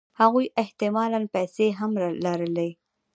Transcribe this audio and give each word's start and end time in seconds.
هغوی 0.19 0.45
احتمالاً 0.63 1.19
پیسې 1.33 1.67
هم 1.79 1.91
لرلې 2.25 2.69